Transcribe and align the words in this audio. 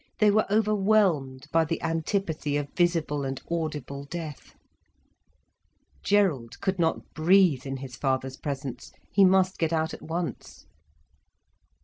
They 0.17 0.31
were 0.31 0.47
overwhelmed 0.51 1.45
by 1.51 1.63
the 1.63 1.79
antipathy 1.83 2.57
of 2.57 2.73
visible 2.75 3.23
and 3.23 3.39
audible 3.51 4.05
death. 4.05 4.55
Gerald 6.01 6.59
could 6.59 6.79
not 6.79 7.13
breathe 7.13 7.67
in 7.67 7.77
his 7.77 7.95
father's 7.97 8.37
presence. 8.37 8.91
He 9.11 9.23
must 9.23 9.59
get 9.59 9.71
out 9.71 9.93
at 9.93 10.01
once. 10.01 10.65